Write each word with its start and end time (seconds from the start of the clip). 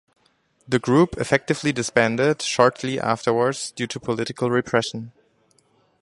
The 0.67 0.79
group 0.79 1.15
effectively 1.19 1.71
disbanded 1.71 2.41
shortly 2.41 2.99
afterward 2.99 3.55
due 3.75 3.85
to 3.85 3.99
political 3.99 4.49
repression. 4.49 5.11